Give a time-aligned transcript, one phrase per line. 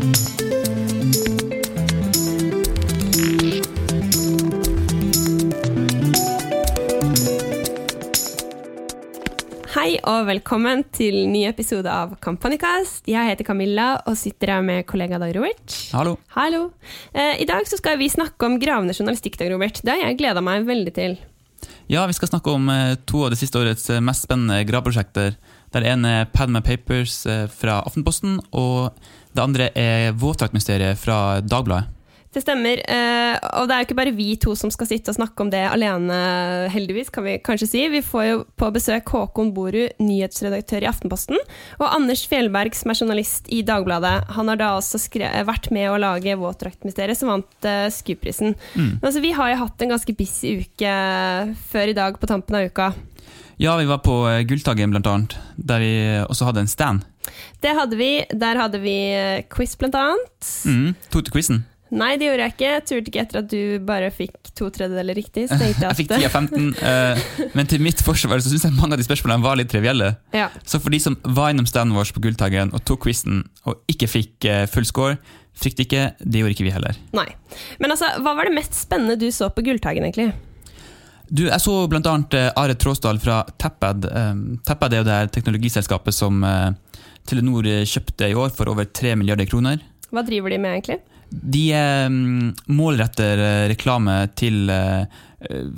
[0.00, 0.06] Hei
[10.08, 13.04] og velkommen til ny episode av Kampanjekast.
[13.04, 15.76] Jeg heter Camilla og sitter her med kollega Dag Robert.
[15.92, 16.16] Hallo.
[16.32, 16.70] Hallo.
[17.12, 19.84] Eh, I dag så skal vi snakke om gravende journalistikk, Dag Robert.
[19.84, 21.20] Det har jeg gleda meg veldig til.
[21.92, 25.36] Ja, vi skal snakke om eh, to av det siste årets eh, mest spennende graveprosjekter.
[25.74, 28.90] Der ene er Padma Papers eh, fra Aftenposten, og
[29.34, 31.96] det andre er Våtdraktmysteriet fra Dagbladet.
[32.30, 32.78] Det stemmer.
[32.86, 35.50] eh, Og det er jo ikke bare vi to som skal sitte og snakke om
[35.50, 36.14] det alene,
[36.70, 37.80] heldigvis, kan vi kanskje si.
[37.90, 41.38] Vi får jo på besøk Håkon Borud, nyhetsredaktør i Aftenposten,
[41.80, 44.30] og Anders Fjellberg, som er journalist i Dagbladet.
[44.36, 45.02] Han har da også
[45.46, 48.54] vært med å lage Våtdraktmysteriet, som vant uh, SKUP-prisen.
[48.78, 48.98] Mm.
[49.00, 50.94] Men altså, vi har jo hatt en ganske busy uke
[51.72, 52.92] før i dag, på tampen av uka.
[53.60, 55.92] Ja, vi var på eh, Gulltaggen blant annet, der vi
[56.24, 57.02] også hadde en stand.
[57.60, 58.22] Det hadde vi.
[58.32, 60.48] Der hadde vi eh, quiz, blant annet.
[60.64, 60.94] Mm.
[61.12, 61.60] Tok du quizen?
[61.92, 62.70] Nei, det gjorde jeg ikke.
[62.70, 65.44] Jeg turte ikke etter at du bare fikk to tredjedeler riktig.
[65.50, 68.64] Så tenkte jeg Jeg fikk 10 av 15, eh, men til mitt forsvar så syns
[68.70, 70.14] jeg mange av de spørsmålene var litt trivielle.
[70.32, 70.48] ja.
[70.64, 74.08] Så for de som var innom standen vår på Gulltaggen og tok quizen og ikke
[74.08, 75.18] fikk eh, full score,
[75.52, 76.96] frykt ikke, det gjorde ikke vi heller.
[77.12, 77.28] Nei.
[77.82, 80.32] Men altså, hva var det mest spennende du så på Gulltaggen, egentlig?
[81.30, 84.06] Du, jeg så annet eh, Are Tråsdal fra Tappad.
[84.10, 86.72] Um, Tappad er jo det her teknologiselskapet som eh,
[87.30, 89.78] Telenor eh, kjøpte i år for over 3 milliarder kroner.
[90.10, 90.98] Hva driver de med, egentlig?
[91.30, 92.08] De eh,
[92.74, 95.06] målretter eh, reklame til, eh,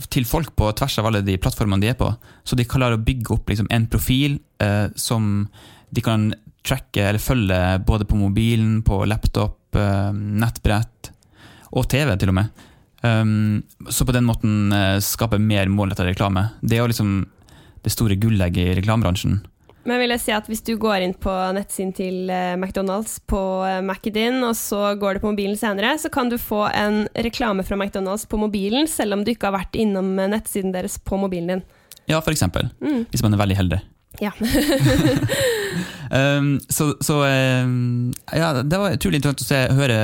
[0.08, 2.08] til folk på tvers av alle de plattformene de er på.
[2.48, 5.44] Så de klarer å bygge opp liksom, en profil eh, som
[5.92, 6.30] de kan
[6.64, 11.12] tracke eller følge både på mobilen, på laptop, eh, nettbrett
[11.76, 12.68] og TV, til og med.
[13.02, 16.48] Um, så på den måten eh, skape mer målretta reklame.
[16.62, 17.14] Det er jo liksom
[17.82, 19.40] det store gullegget i reklamebransjen.
[19.82, 23.40] Men vil jeg si at hvis du går inn på nettsiden til eh, McDonald's på
[23.66, 27.08] eh, Mac-en din, og så går du på mobilen senere, så kan du få en
[27.26, 31.18] reklame fra McDonald's på mobilen, selv om du ikke har vært innom nettsiden deres på
[31.18, 31.64] mobilen din.
[32.10, 32.70] Ja, eksempel.
[32.82, 33.08] Mm.
[33.10, 33.80] Hvis man er veldig heldig.
[34.20, 34.30] Ja.
[36.12, 39.98] Um, så så um, ja, det var utrolig interessant å se, høre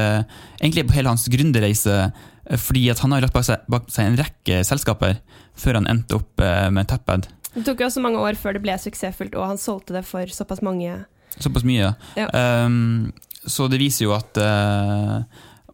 [0.59, 2.09] egentlig på hele hans gründerreise.
[2.48, 5.20] Eh, Fordi at han har lagt bak seg, bak seg en rekke selskaper
[5.59, 7.28] før han endte opp eh, med Tappad.
[7.54, 10.26] Det tok jo også mange år før det ble suksessfullt, og han solgte det for
[10.31, 11.04] såpass mange
[11.38, 11.92] Såpass mye.
[12.19, 12.26] Ja.
[12.64, 13.12] Um,
[13.47, 15.20] så det viser jo at uh,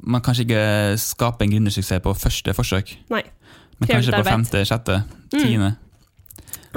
[0.04, 0.64] man kanskje ikke
[1.00, 2.90] skaper en gründersuksess på første forsøk.
[3.14, 3.22] Nei.
[3.78, 4.98] Men kanskje på femte, sjette,
[5.32, 5.40] Mm.
[5.40, 5.70] tiende.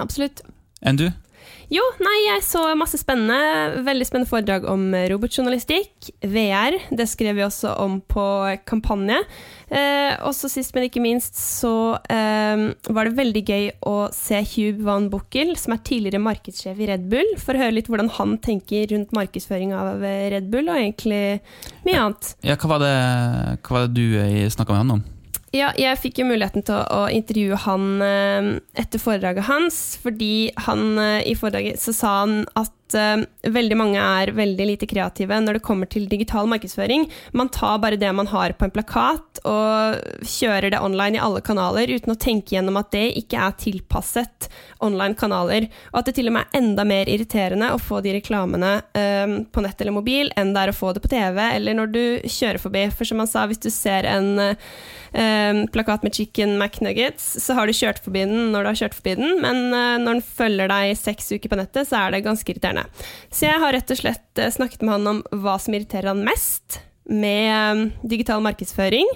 [0.01, 0.41] Absolutt.
[0.81, 1.07] Enn du?
[1.67, 3.81] Jo, nei, jeg så masse spennende.
[3.83, 6.13] Veldig spennende foredrag om eh, robotjournalistikk.
[6.23, 8.23] VR, det skrev vi også om på
[8.69, 9.17] kampanje.
[9.67, 14.39] Eh, og så sist, men ikke minst, så eh, var det veldig gøy å se
[14.53, 18.13] Hugh Van Buckel, som er tidligere markedssjef i Red Bull, for å høre litt hvordan
[18.15, 21.21] han tenker rundt markedsføring av eh, Red Bull, og egentlig
[21.83, 22.31] mye annet.
[22.47, 22.95] Ja, hva var det,
[23.67, 25.05] hva var det du snakka med han om?
[25.57, 30.49] Ja, jeg fikk jo muligheten til å, å intervjue han eh, etter foredraget hans, fordi
[30.67, 35.39] han eh, i foredraget så sa han at eh, veldig mange er veldig lite kreative
[35.43, 37.07] når det kommer til digital markedsføring.
[37.37, 41.41] Man tar bare det man har på en plakat og kjører det online i alle
[41.45, 44.49] kanaler uten å tenke gjennom at det ikke er tilpasset
[44.83, 48.13] online kanaler, og at det til og med er enda mer irriterende å få de
[48.17, 51.77] reklamene eh, på nett eller mobil enn det er å få det på TV eller
[51.77, 52.85] når du kjører forbi.
[52.93, 57.67] For som han sa, hvis du ser en eh, plakat med chicken McNuggets, så har
[57.67, 60.71] du kjørt forbi den når du har kjørt forbi den, men uh, når den følger
[60.71, 62.76] deg seks uker på nettet, så er det ganske irriterende.
[63.31, 66.25] Så jeg har rett og slett eh, snakket med han om hva som irriterer han
[66.27, 69.07] mest med eh, digital markedsføring,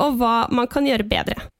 [0.00, 1.50] og hva man kan gjøre bedre.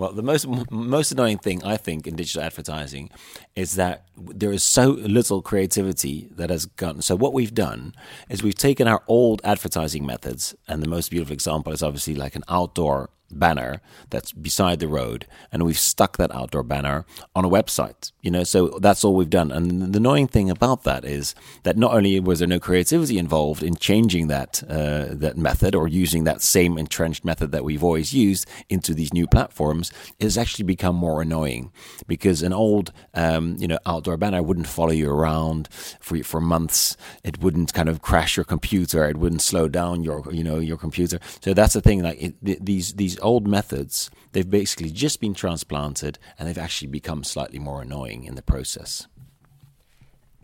[0.00, 3.10] Well, the most most annoying thing I think in digital advertising
[3.54, 7.02] is that there is so little creativity that has gone.
[7.02, 7.92] So what we've done
[8.30, 12.34] is we've taken our old advertising methods, and the most beautiful example is obviously like
[12.34, 13.80] an outdoor banner
[14.10, 17.04] that's beside the road, and we've stuck that outdoor banner
[17.34, 18.12] on a website.
[18.22, 19.50] You know, so that's all we've done.
[19.50, 23.62] And the annoying thing about that is that not only was there no creativity involved
[23.62, 28.12] in changing that uh, that method or using that same entrenched method that we've always
[28.12, 31.70] used into these new platforms, it has actually become more annoying
[32.06, 35.68] because an old, um, you know, outdoor banner wouldn't follow you around
[36.00, 36.96] for for months.
[37.24, 39.08] It wouldn't kind of crash your computer.
[39.08, 41.18] It wouldn't slow down your, you know, your computer.
[41.40, 42.02] So that's the thing.
[42.02, 47.24] Like it, these these old methods, they've basically just been transplanted and they've actually become
[47.24, 49.06] slightly more annoying in the process.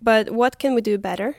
[0.00, 1.36] But what can we do better?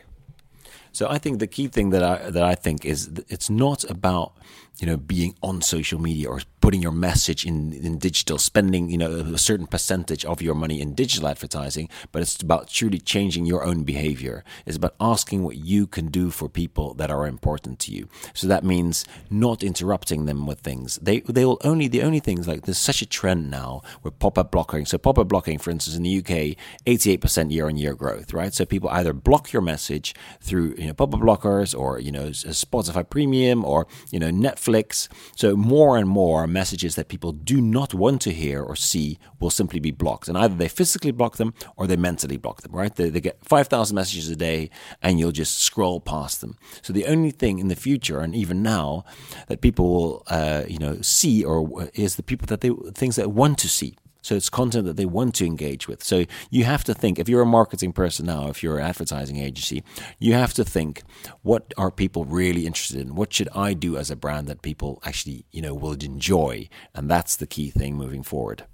[0.97, 4.33] So I think the key thing that I that I think is it's not about
[4.79, 8.97] you know being on social media or putting your message in in digital, spending you
[8.97, 13.45] know a certain percentage of your money in digital advertising, but it's about truly changing
[13.45, 14.43] your own behavior.
[14.65, 18.09] It's about asking what you can do for people that are important to you.
[18.33, 20.97] So that means not interrupting them with things.
[20.97, 24.37] They they will only the only things like there's such a trend now with pop
[24.37, 24.85] up blocking.
[24.85, 28.53] So pop up blocking, for instance, in the UK, 88% year on year growth, right?
[28.53, 32.27] So people either block your message through you know pop up blockers or you know
[32.27, 35.09] Spotify Premium or you know Netflix.
[35.35, 39.49] So more and more messages that people do not want to hear or see will
[39.49, 42.95] simply be blocked, and either they physically block them or they mentally block them, right?
[42.95, 44.69] They, they get 5,000 messages a day,
[45.01, 46.57] and you'll just scroll past them.
[46.81, 49.03] So the only thing in the future, and even now,
[49.47, 53.31] that people will uh, you know see or is the people that they things that
[53.31, 53.97] want to see.
[54.21, 56.03] So it's content that they want to engage with.
[56.03, 59.37] So you have to think, if you're a marketing person now, if you're an advertising
[59.37, 59.83] agency,
[60.19, 61.03] you have to think,
[61.43, 63.15] what are people really interested in?
[63.15, 66.69] What should I do as a brand that people actually, you know, will enjoy?
[66.93, 68.65] And that's the key thing moving forward.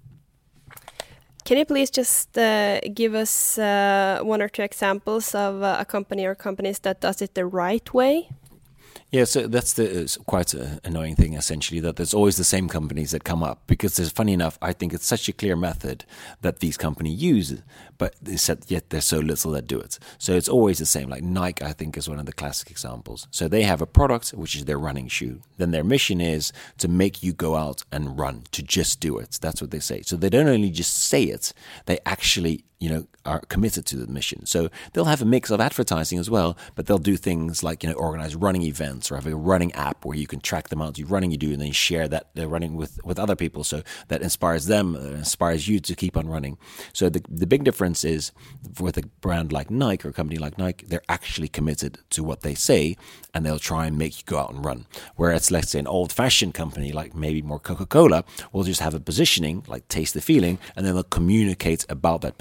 [1.45, 5.83] Can you please just uh, give us uh, one or two examples of uh, a
[5.83, 8.29] company or companies that does it the right way?
[9.13, 11.35] Yeah, so that's the quite an annoying thing.
[11.35, 14.57] Essentially, that there's always the same companies that come up because there's funny enough.
[14.59, 16.03] I think it's such a clear method
[16.41, 17.61] that these companies use,
[17.99, 18.15] but
[18.67, 19.99] yet there's so little that do it.
[20.17, 21.09] So it's always the same.
[21.09, 23.27] Like Nike, I think is one of the classic examples.
[23.29, 25.41] So they have a product which is their running shoe.
[25.57, 29.37] Then their mission is to make you go out and run, to just do it.
[29.39, 30.01] That's what they say.
[30.01, 31.53] So they don't only just say it;
[31.85, 34.45] they actually you know, are committed to the mission.
[34.45, 37.89] So they'll have a mix of advertising as well, but they'll do things like, you
[37.89, 40.97] know, organize running events or have a running app where you can track the out,
[40.97, 43.63] you running you do, and then share that they're running with, with other people.
[43.63, 46.57] So that inspires them, uh, inspires you to keep on running.
[46.91, 48.31] So the, the big difference is
[48.79, 52.41] with a brand like Nike or a company like Nike, they're actually committed to what
[52.41, 52.97] they say
[53.33, 54.85] and they'll try and make you go out and run.
[55.15, 58.93] Whereas, let's say, an old fashioned company like maybe more Coca Cola will just have
[58.93, 62.37] a positioning, like taste the feeling, and then they'll communicate about that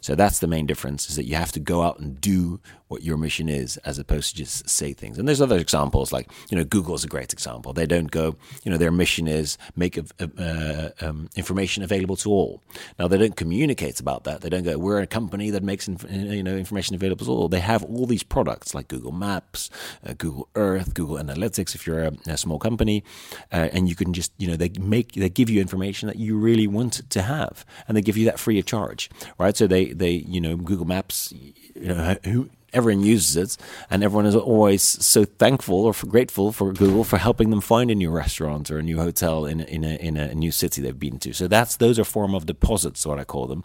[0.00, 3.02] So that's the main difference is that you have to go out and do what
[3.02, 5.18] your mission is as opposed to just say things.
[5.18, 7.72] And there's other examples like, you know, Google is a great example.
[7.72, 12.62] They don't go, you know, their mission is make uh, um, information available to all.
[12.98, 14.40] Now, they don't communicate about that.
[14.40, 17.48] They don't go, we're a company that makes, inf- you know, information available to all.
[17.48, 19.70] They have all these products like Google Maps,
[20.06, 23.04] uh, Google Earth, Google Analytics if you're a, a small company.
[23.52, 26.38] Uh, and you can just, you know, they make, they give you information that you
[26.38, 27.66] really want to have.
[27.86, 29.56] And they give you that free of charge, right?
[29.56, 33.56] So they, they, you know, Google Maps, you know, who, everyone uses it,
[33.90, 37.94] and everyone is always so thankful or grateful for Google for helping them find a
[37.94, 41.18] new restaurant or a new hotel in in a, in a new city they've been
[41.20, 41.32] to.
[41.32, 43.64] So that's those are form of deposits, what I call them,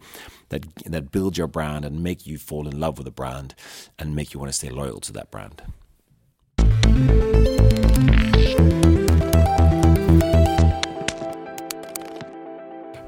[0.49, 3.55] that that build your brand and make you fall in love with a brand
[3.99, 5.61] and make you want to stay loyal to that brand.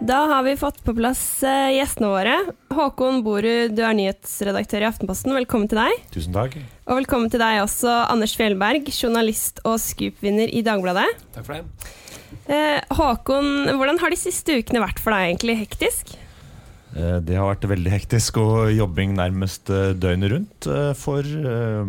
[0.06, 2.34] Da har vi fått på plass eh, gjestene våre.
[2.78, 5.34] Håkon Borud, du er nyhetsredaktør i Aftenposten.
[5.34, 6.04] Velkommen til deg.
[6.14, 6.60] Tusen takk.
[6.86, 11.08] Og velkommen til deg også, Anders Fjellberg, journalist og Scoop-vinner i Dagbladet.
[11.34, 11.90] Takk for det.
[12.46, 15.58] Eh, Håkon, hvordan har de siste ukene vært for deg, egentlig?
[15.64, 16.14] Hektisk?
[16.94, 20.70] Eh, det har vært veldig hektisk og jobbing nærmest døgnet rundt
[21.02, 21.34] for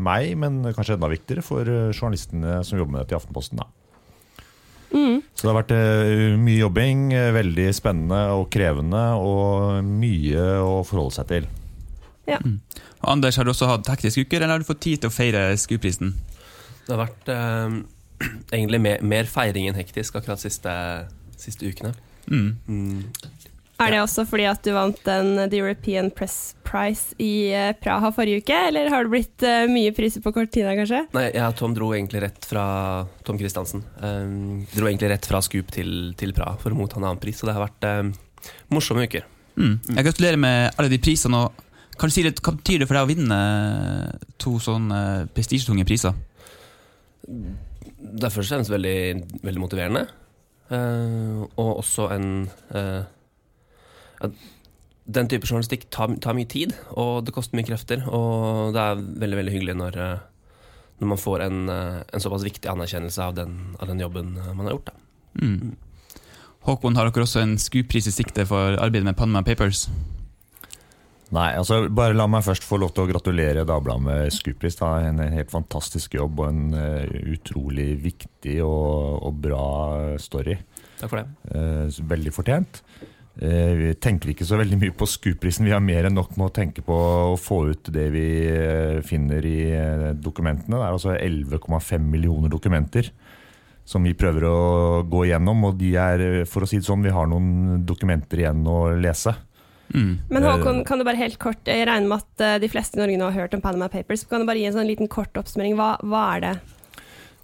[0.08, 3.60] meg, men kanskje enda viktigere for journalistene som jobber med dette i Aftenposten.
[3.60, 3.68] da.
[4.96, 5.25] Mm.
[5.37, 11.19] Så det har vært uh, mye jobbing, veldig spennende og krevende, og mye å forholde
[11.19, 11.49] seg til.
[12.27, 12.41] Ja.
[12.43, 12.61] Mm.
[13.06, 15.50] Anders, har du også hatt hektiske uker, eller har du fått tid til å feire
[15.55, 16.15] SKU-prisen?
[16.87, 17.77] Det har vært eh,
[18.56, 20.75] egentlig mer, mer, feiring enn hektisk akkurat de siste,
[21.40, 21.93] siste ukene.
[22.26, 22.49] Mm.
[22.66, 23.02] Mm.
[23.76, 28.09] Er det også fordi at du vant den The European Press Prize i eh, Praha
[28.14, 31.02] forrige uke, eller har det blitt uh, mye priser på kort tid da, kanskje?
[31.16, 32.64] Nei, jeg og Tom dro egentlig rett fra
[33.26, 33.85] Tom Christiansen.
[34.00, 37.37] Um, dro egentlig rett fra Scoop til, til, Praha for å motta en annen pris,
[37.37, 38.12] så det har vært um,
[38.73, 39.28] morsomme uker.
[39.61, 39.75] Mm.
[39.92, 41.45] Jeg gratulerer med alle de prisene.
[41.45, 43.40] og kan du si litt, Hva betyr det for deg å vinne
[44.40, 45.00] to sånne
[45.37, 46.16] prestisjetunge priser?
[47.26, 48.99] Det er først og fremst veldig,
[49.45, 50.06] veldig motiverende.
[50.66, 52.30] Uh, og også en
[52.75, 53.04] uh,
[55.06, 58.02] den type journalistikk tar, tar, mye tid, og det koster mye krefter.
[58.11, 60.18] Og det er veldig veldig hyggelig når, eh,
[61.00, 64.52] når man får en, eh, en, såpass viktig anerkjennelse av den, av den jobben eh,
[64.52, 64.92] man har gjort.
[65.38, 65.76] Mm.
[66.66, 69.87] Håkon, har dere også en SKU-pris i sikte for arbeidet med Panama Papers?
[71.35, 74.78] Nei, altså bare la meg først få lov til å gratulere Dagbladet med SKU-pris.
[74.82, 79.64] En helt fantastisk jobb og en uh, utrolig viktig og, og, bra
[80.23, 80.54] story.
[81.00, 81.26] Takk for det.
[81.50, 82.82] Uh, veldig fortjent.
[83.37, 86.49] Eh, Vi tenker ikke så veldig mye på skuprisen, Vi har mer enn nok med
[86.49, 90.76] å tenke på å få ut det vi eh, finner i eh, dokumentene.
[90.76, 93.11] Det er altså 11,5 millioner dokumenter
[93.87, 95.69] som vi prøver å gå igjennom.
[95.69, 99.37] Og de er, for å si det sånn, vi har noen dokumenter igjen å lese.
[99.95, 100.16] Mm.
[100.33, 103.21] Men Håkon, kan du bare helt kort, jeg regner med at de fleste i Norge
[103.21, 104.25] nå har hørt om Panama Papers.
[104.26, 105.76] Kan du bare gi en sånn liten kort oppsummering?
[105.78, 106.55] Hva, hva er det?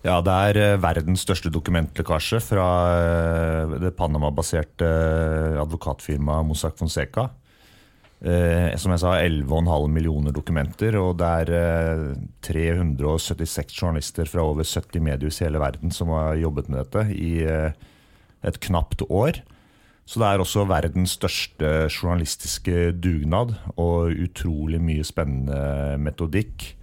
[0.03, 2.67] Ja, det er eh, verdens største dokumentlekkasje fra
[2.97, 7.31] eh, det Panama-baserte eh, advokatfirmaet Mossack Fonseca.
[8.23, 12.03] Som jeg sa, 11,5 millioner dokumenter, og det er eh,
[12.47, 17.33] 376 journalister fra over 70 mediehus i hele verden som har jobbet med dette i
[17.43, 19.41] et knapt år.
[20.07, 26.77] Så det er også verdens største journalistiske dugnad, og utrolig mye spennende metodikk.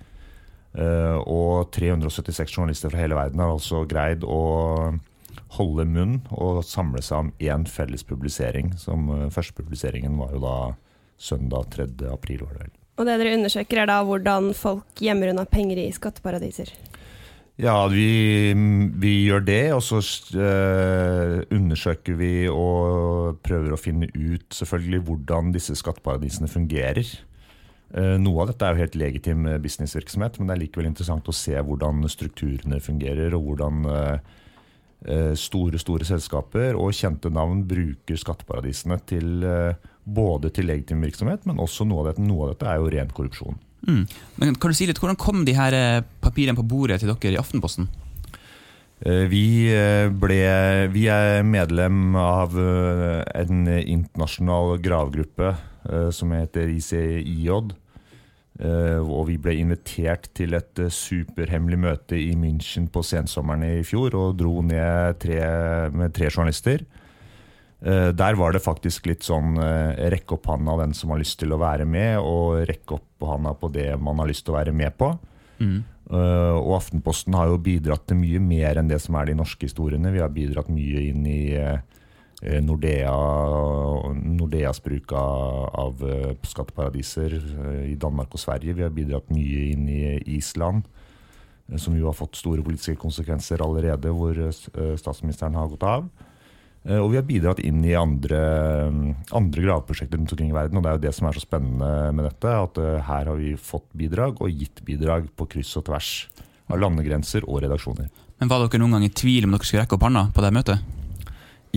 [0.77, 4.41] Eh, og 376 journalister fra hele verden har altså greid å
[5.57, 8.75] holde munn og samle seg om én felles publisering.
[8.77, 10.57] Som eh, Første publiseringen var jo da
[11.19, 11.89] søndag 3.
[12.13, 12.45] april.
[12.45, 12.75] Var det vel.
[12.99, 16.73] Og det dere undersøker, er da hvordan folk gjemmer unna penger i skatteparadiser.
[17.59, 18.53] Ja, vi,
[19.03, 19.99] vi gjør det, og så
[20.39, 27.07] eh, undersøker vi og prøver å finne ut selvfølgelig hvordan disse skatteparadisene fungerer.
[27.89, 31.29] Eh, noe av dette er jo helt legitim eh, businessvirksomhet, men det er likevel interessant
[31.29, 38.19] å se hvordan strukturene fungerer, og hvordan eh, store store selskaper og kjente navn bruker
[38.19, 39.47] skatteparadisene til
[40.03, 43.13] både til legitim virksomhet, men også noe av dette, noe av dette er jo ren
[43.15, 43.57] korrupsjon.
[43.87, 44.03] Mm.
[44.41, 47.39] Men kan du si litt, Hvordan kom de her papirene på bordet til dere i
[47.39, 47.87] Aftenposten?
[48.99, 49.45] Vi,
[50.19, 50.39] ble,
[50.91, 55.53] vi er medlem av en internasjonal gravgruppe
[56.11, 57.71] som heter ICIJ.
[58.59, 63.83] Eh, Og vi ble invitert til et eh, superhemmelig møte i München på sensommeren i
[63.87, 65.39] fjor, og dro ned tre,
[65.95, 66.83] med tre journalister.
[67.79, 71.39] Eh, Der var det faktisk litt sånn eh, rekke opp handa den som har lyst
[71.39, 74.59] til å være med, og rekke opp handa på det man har lyst til å
[74.59, 75.13] være med på.
[75.59, 75.79] Mm.
[76.09, 80.09] Og Aftenposten har jo bidratt til mye mer enn det som er de norske historiene.
[80.09, 81.41] Vi har bidratt mye inn i
[82.39, 83.11] Nordea,
[84.15, 88.77] Nordeas bruk av, uh, skatteparadiser uh, i Danmark og Sverige.
[88.77, 89.99] Vi har bidratt mye inn i
[90.37, 90.87] Island,
[91.75, 94.33] som jo har fått store politiske konsekvenser allerede, hvor
[94.97, 96.07] statsministeren har gått av.
[96.89, 98.39] Og vi har bidratt inn i andre,
[98.89, 99.03] um,
[99.37, 100.79] andre graveprosjekter rundt omkring i verden.
[100.79, 103.53] Og det er jo det som er så spennende med dette, at her har vi
[103.53, 106.13] fått bidrag og gitt bidrag på kryss og tvers
[106.71, 108.09] av landegrenser og redaksjoner.
[108.39, 110.55] Men Var dere noen gang i tvil om dere skulle rekke opp hånda på det
[110.55, 110.95] møtet?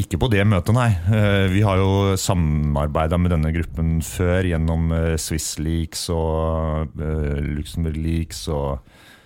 [0.01, 0.89] Ikke på det møtet, nei.
[1.13, 7.43] Eh, Vi har jo samarbeida med denne gruppen før gjennom eh, Swiss Leaks og eh,
[7.59, 8.47] Luxembourg Leaks.
[8.49, 8.81] Og,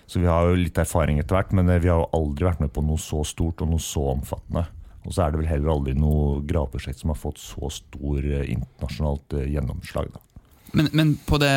[0.07, 2.73] så vi har jo litt erfaring etter hvert, men vi har jo aldri vært med
[2.75, 4.65] på noe så stort og noe så omfattende.
[5.07, 9.37] Og så er det vel heller aldri noe graveprosjekt som har fått så stor internasjonalt
[9.47, 10.11] gjennomslag.
[10.11, 10.43] Da.
[10.75, 11.55] Men, men på det,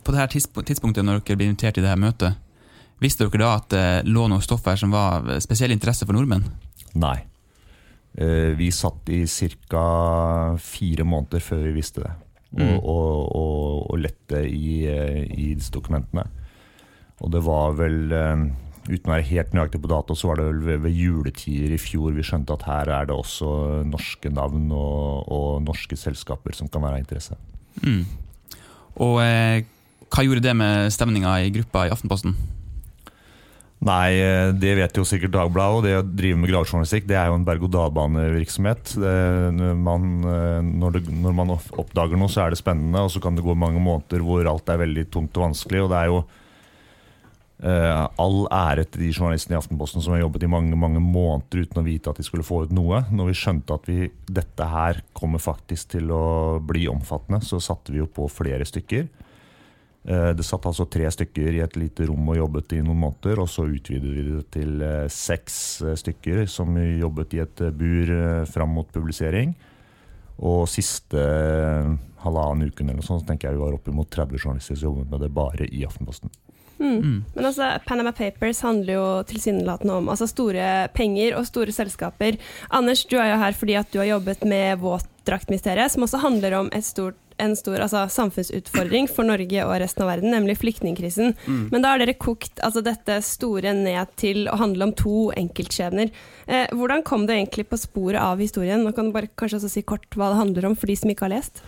[0.00, 2.40] på det her tidspunktet når dere blir invitert i det her møtet,
[3.04, 6.48] visste dere da at det lå noe stoff her som var spesiell interesse for nordmenn?
[6.96, 7.18] Nei.
[8.16, 10.56] Eh, Vi satt i ca.
[10.58, 12.12] fire måneder før vi visste det,
[12.56, 12.78] og, Mm.
[12.78, 16.24] og, og, og lette i, eh, i disse dokumentene.
[17.20, 18.46] Og det var vel, eh,
[18.88, 21.78] uten å være helt nøyaktig på dato, så var det vel ved, ved juletider i
[21.80, 26.68] fjor vi skjønte at her er det også norske navn og, og norske selskaper som
[26.68, 27.36] kan være av interesse.
[27.82, 28.04] Mm.
[28.96, 29.64] Og eh,
[30.08, 32.32] hva gjorde det med stemninga i gruppa i Aftenposten?
[33.86, 35.76] Nei, eh, det vet jo sikkert Dagbladet.
[35.78, 38.96] Og det å drive med gravejournalistikk det er jo en berg-og-dal-bane-virksomhet.
[38.98, 43.44] Man, eh, Når, når man oppdager noe, så er det spennende, og så kan det
[43.46, 45.84] gå mange måneder hvor alt er veldig tungt og vanskelig.
[45.84, 46.18] Og det er jo
[47.62, 51.62] eh, all ære til de journalistene i Aftenposten som har jobbet i mange mange måneder
[51.62, 53.04] uten å vite at de skulle få ut noe.
[53.12, 57.94] Når vi skjønte at vi, dette her kommer faktisk til å bli omfattende, så satte
[57.94, 59.06] vi jo på flere stykker.
[60.06, 63.40] Eh, Det satt altså tre stykker i et lite rom og jobbet i noen måneder,
[63.42, 68.12] og så utvidet vi det til eh, seks eh, stykker som jobbet i et bur
[68.46, 69.56] fram mot publisering.
[70.36, 71.20] Og siste
[72.22, 75.14] halvannen uken eller noe sånt, så tenker jeg vi var oppimot 30 journalister som jobbet
[75.14, 76.30] med det bare i Aftenposten.
[76.76, 76.98] Mm.
[77.00, 77.20] Mm.
[77.32, 82.36] Men altså, Panama Papers handler jo tilsynelatende om altså, store penger og store selskaper.
[82.68, 86.60] Anders, du er jo her fordi at du har jobbet med våtdraktmysteriet, som også handler
[86.60, 91.34] om et stort, en stor altså, samfunnsutfordring for Norge og resten av verden, nemlig flyktningkrisen.
[91.72, 96.12] Men da har dere kokt altså, dette store ned til å handle om to enkeltskjebner.
[96.46, 98.84] Eh, hvordan kom du egentlig på sporet av historien?
[98.84, 101.12] Nå kan du bare kanskje også si kort hva det handler om, for de som
[101.12, 101.62] ikke har lest.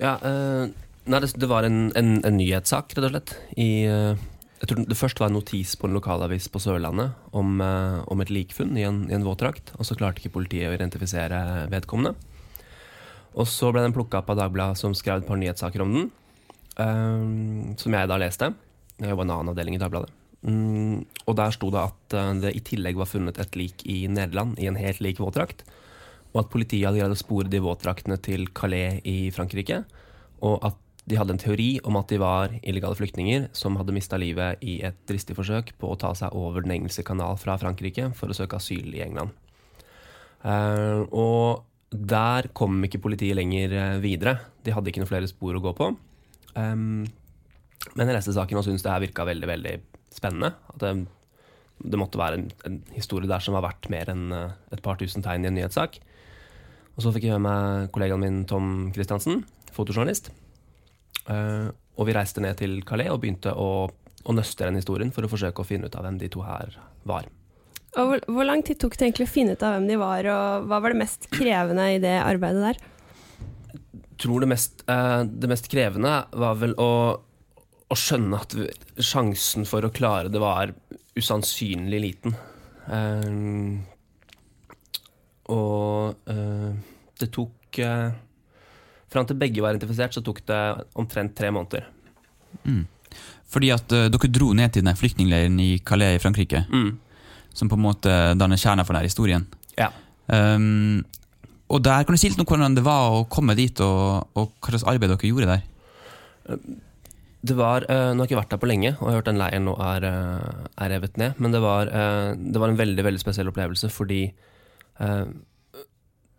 [0.00, 0.68] Ja, eh,
[1.10, 3.34] nei, det, det var en, en, en nyhetssak, rett og slett.
[3.56, 4.28] I, eh,
[4.60, 8.20] jeg tror det først var en notis på en lokalavis på Sørlandet om, eh, om
[8.20, 9.72] et likfunn i en, i en våtdrakt.
[9.78, 12.16] Og så klarte ikke politiet å identifisere vedkommende.
[13.38, 16.08] Og så ble den plukka opp av Dagbladet, som skrev et par nyhetssaker om den.
[16.80, 18.50] Um, som jeg da leste.
[19.00, 20.10] Jeg jobba i en annen avdeling i Dagbladet.
[20.42, 24.06] Um, og der sto det at eh, det i tillegg var funnet et lik i
[24.08, 25.66] Nederland i en helt lik våtdrakt.
[26.32, 29.82] Og at politiet hadde greid å spore de våtdraktene til Calais i Frankrike.
[30.46, 30.78] Og at
[31.10, 34.78] de hadde en teori om at de var illegale flyktninger som hadde mista livet i
[34.86, 38.36] et dristig forsøk på å ta seg over Den engelske kanal fra Frankrike for å
[38.36, 39.34] søke asyl i England.
[40.44, 44.36] Uh, og der kom ikke politiet lenger eh, videre.
[44.62, 45.88] De hadde ikke noen flere spor å gå på.
[46.54, 47.02] Um,
[47.96, 49.72] men jeg leste saken og syntes det her virka veldig veldig
[50.14, 50.52] spennende.
[50.70, 50.92] At det,
[51.82, 55.00] det måtte være en, en, historie der som var verdt mer enn eh, et par
[55.00, 55.98] tusen tegn i en nyhetssak.
[56.94, 59.42] Og så fikk jeg høre med kollegaen min Tom Christiansen,
[59.74, 60.30] fotojournalist.
[61.26, 61.70] Uh,
[62.00, 65.30] og vi reiste ned til Calais og begynte å, å nøste den historien for å
[65.30, 66.78] forsøke å finne ut av hvem de to her
[67.08, 67.28] var.
[67.98, 70.28] Og hvor, hvor, lang tid tok det egentlig å finne ut av hvem de var,
[70.30, 72.78] og hva var det mest krevende i det arbeidet der?
[73.72, 76.90] Jeg tror det mest, uh, det mest krevende var vel å,
[77.90, 78.54] å, skjønne at
[79.02, 80.74] sjansen for å klare det var
[81.18, 82.36] usannsynlig liten.
[82.86, 83.80] Uh,
[85.50, 86.28] og
[87.18, 87.80] det tok
[89.10, 90.60] Fram til begge var identifisert, så tok det
[90.98, 91.88] omtrent tre måneder.
[92.62, 92.84] Mm.
[93.50, 96.92] Fordi at uh, dere dro ned til den flyktningleiren i Calais i Frankrike, mm.
[97.56, 99.46] Som på en måte danner kjerna for denne historien.
[99.78, 99.90] Ja.
[100.26, 101.02] Um,
[101.70, 104.54] og der Kan du si litt om hvordan det var å komme dit, og, og
[104.58, 105.66] hva slags arbeid dere gjorde der?
[107.40, 109.30] Det var, uh, Nå har jeg ikke vært der på lenge, og jeg har hørt
[109.30, 111.38] den leiren nå er, uh, er revet ned.
[111.38, 111.92] Men det var,
[112.36, 114.24] det var, en veldig veldig spesiell opplevelse fordi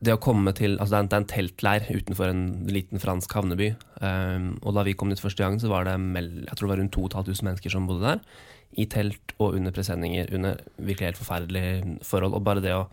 [0.02, 3.70] det å komme til altså Det er en teltleir utenfor en liten fransk havneby.
[4.02, 6.82] Um, og da vi kom dit første gang, så var det jeg tror det var
[6.82, 8.24] rundt 2500 mennesker som bodde der.
[8.82, 12.34] I telt og under presenninger, under virkelig helt forferdelige forhold.
[12.34, 12.88] Og bare det å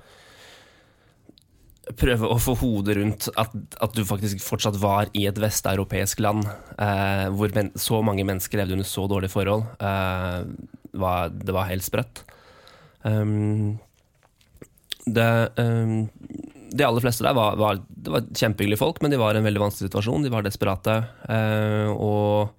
[1.96, 6.44] prøve å få hodet rundt at, at du faktisk fortsatt var i et vesteuropeisk land,
[6.76, 10.44] uh, hvor men, så mange mennesker levde under så dårlige forhold, uh,
[10.92, 12.26] var, det var helt sprøtt.
[13.06, 13.78] Um,
[15.08, 16.10] det um,
[16.70, 19.62] de aller fleste der var, var, var kjempehyggelige folk, men de var i en veldig
[19.62, 20.24] vanskelig situasjon.
[20.26, 20.96] De var desperate.
[21.30, 22.54] Eh, og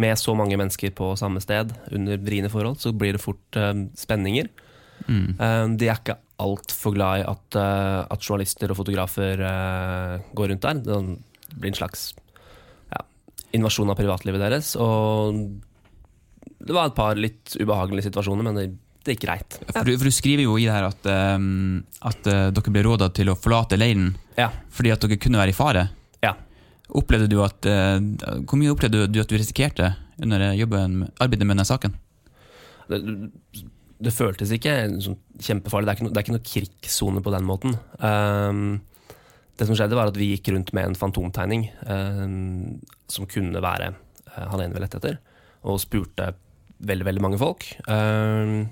[0.00, 3.74] med så mange mennesker på samme sted under vriene forhold, så blir det fort eh,
[3.98, 4.50] spenninger.
[5.06, 5.34] Mm.
[5.38, 10.52] Eh, de er ikke altfor glad i at, eh, at, journalister og fotografer eh, går
[10.52, 10.80] rundt der.
[10.82, 12.06] Det blir en slags
[12.92, 13.04] ja,
[13.58, 14.74] invasjon av privatlivet deres.
[14.80, 15.42] Og
[16.62, 18.70] det var et par litt ubehagelige situasjoner, men det
[19.06, 19.58] det gikk greit.
[19.68, 22.84] For, du, for du skriver jo i det her at, um, at uh, dere ble
[22.86, 24.50] råda til å forlate leiren ja.
[24.72, 25.88] fordi at dere kunne være i fare.
[26.22, 26.36] Ja.
[26.98, 27.98] Opplevde du at, uh,
[28.46, 31.96] Hvor mye opplevde du at du risikerte under jobben, arbeidet med denne saken?
[32.92, 33.00] Det,
[34.02, 35.86] det føltes ikke sånn kjempefarlig.
[35.86, 37.76] Det er ikke, no, det er ikke noe krigssone på den måten.
[37.98, 38.80] Um,
[39.58, 42.78] det som skjedde, var at vi gikk rundt med en fantomtegning um,
[43.10, 45.18] som kunne være uh, han ene vi lette etter,
[45.62, 46.32] og spurte
[46.82, 47.66] veldig, veldig mange folk.
[47.86, 48.70] Um,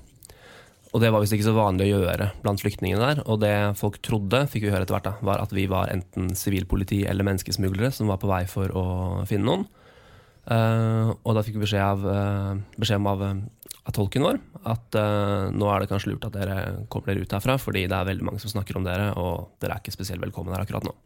[0.91, 3.21] og det var visst ikke så vanlig å gjøre blant flyktningene der.
[3.31, 6.33] Og det folk trodde, fikk vi høre etter hvert, da, var at vi var enten
[6.39, 8.87] sivilpoliti eller menneskesmuglere som var på vei for å
[9.31, 9.69] finne noen.
[10.51, 14.41] Uh, og da fikk vi beskjed av, uh, beskjed av, av, tolken vår
[14.73, 16.57] at uh, nå er det kanskje lurt at dere
[16.91, 19.77] kommer dere ut herfra, fordi det er veldig mange som snakker om dere, og dere
[19.77, 20.97] er ikke spesielt velkommen her akkurat nå.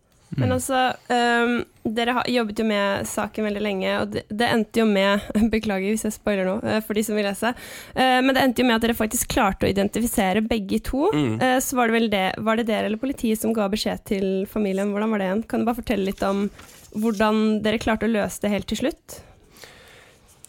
[0.41, 1.57] Men altså, um,
[1.97, 5.93] dere har jobbet jo med saken veldig lenge, og det, det, endte jo med Beklager
[5.93, 7.53] hvis jeg spoiler nå, uh, for de som vil lese.
[7.95, 11.09] Uh, men det endte jo med at dere faktisk klarte å identifisere begge to.
[11.15, 11.37] Mm.
[11.43, 14.29] Uh, så var det vel det, var det dere eller politiet som ga beskjed til
[14.51, 14.95] familien?
[14.95, 15.47] Hvordan var det igjen?
[15.51, 16.49] Kan du bare fortelle litt om
[16.95, 19.19] hvordan dere klarte å løse det helt til slutt?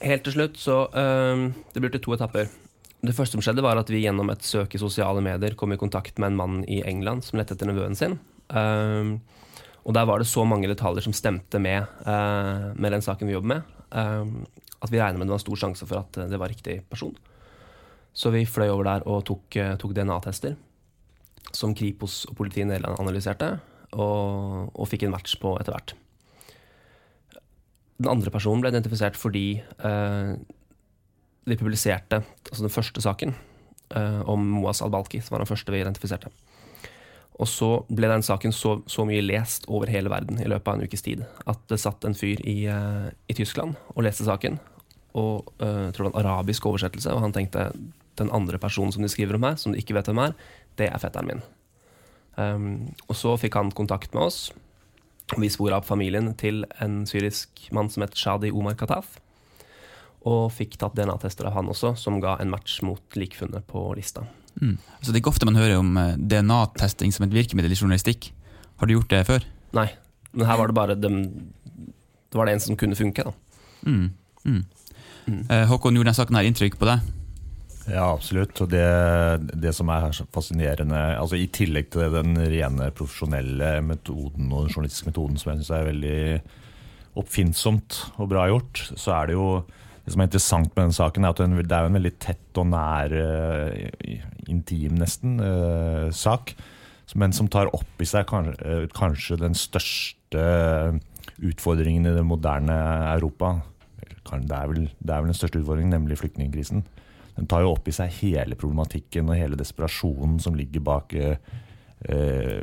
[0.06, 2.50] Helt til slutt så um, Det ble til to etapper.
[3.06, 5.80] Det første som skjedde, var at vi gjennom et søk i sosiale medier kom i
[5.80, 8.18] kontakt med en mann i England som lette etter nevøen sin.
[8.50, 9.20] Um,
[9.86, 13.36] og der var det så mange detaljer som stemte med, uh, med den saken vi
[13.36, 14.26] jobber med, uh,
[14.82, 17.14] at vi regner med det var stor sjanse for at det var riktig person.
[18.16, 20.56] Så vi fløy over der og tok, tok DNA-tester,
[21.54, 23.58] som Kripos og politiet i Nederland analyserte,
[23.96, 25.94] og, og, fikk en match på etter hvert.
[28.00, 29.46] Den andre personen ble identifisert fordi
[31.46, 33.36] de publiserte altså den første saken
[34.28, 36.32] om Moaz al-Balki, som var den første vi identifiserte.
[37.36, 40.78] Og så ble den saken så, så, mye lest over hele verden i løpet av
[40.78, 44.56] en ukes tid at det satt en fyr i, uh, i Tyskland og leste saken.
[45.20, 47.70] Og uh, tror det var en arabisk oversettelse, og han tenkte
[48.20, 50.38] den andre personen som de skriver om her, som de ikke vet hvem er,
[50.80, 51.44] det er fetteren min.
[52.36, 52.70] Um,
[53.08, 54.40] og så fikk han kontakt med oss.
[55.36, 59.18] Vi spora opp familien til en syrisk mann som het Shadi Omar Kataf.
[60.26, 64.26] Og fikk tatt DNA-tester av han også, som ga en match mot likfunnet på lista.
[64.62, 64.78] Mm.
[64.98, 68.32] Altså, det er ikke ofte man hører om eh, DNA-testing som et virkemiddel i journalistikk.
[68.80, 69.46] Har du gjort det før?
[69.76, 69.90] Nei.
[70.36, 71.20] Men her var det bare dem,
[72.32, 73.24] Det var det en som kunne funke.
[73.24, 73.32] da
[73.86, 74.10] Mm.
[74.46, 74.64] Mm.
[75.28, 75.46] Mm.
[75.50, 77.00] Eh, Håkon, gjorde denne saken her inntrykk på deg?
[77.86, 78.58] Ja, absolutt.
[78.62, 78.86] Og det,
[79.62, 85.12] det som er fascinerende, altså i tillegg til den rene profesjonelle metoden og den journalistiske
[85.12, 86.18] metoden som jeg syns er veldig
[87.22, 89.50] oppfinnsomt og bra gjort, så er det jo
[90.06, 92.68] det som er interessant med den saken, er at det er en veldig tett og
[92.70, 94.20] nær, eh,
[94.54, 96.54] intim nesten, eh, sak.
[97.16, 101.02] Men som tar opp i seg kanskje, eh, den største
[101.42, 103.64] utfordringen i det moderne Europa.
[104.26, 106.84] Det er, vel, det er vel den største utfordringen, nemlig flyktningkrisen.
[107.36, 111.14] Den tar jo opp i seg hele problematikken og hele desperasjonen som ligger bak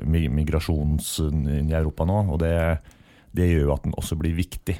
[0.06, 2.32] migrasjonen i Europa nå.
[2.32, 2.78] Og det,
[3.34, 4.78] det gjør jo at den også blir viktig.